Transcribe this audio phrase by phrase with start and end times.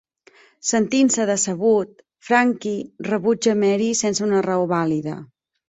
[0.69, 1.91] Sentint-se decebut,
[2.31, 5.19] Frankie rebutja Mary sense una raó vàlida.